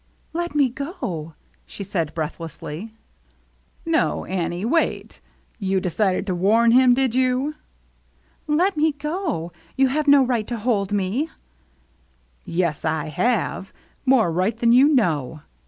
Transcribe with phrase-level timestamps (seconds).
[0.41, 1.35] "Let me go!"
[1.67, 2.91] she said breathlessly."
[3.85, 5.21] No, Annie, wait.
[5.59, 7.53] You decided to warn him, did you?" 2o8 THE MERRT
[8.53, 9.51] ANNE" Let me go.
[9.77, 11.29] You have no right to hold me.""
[12.45, 13.71] Yes I have,
[14.03, 15.41] more right than you know.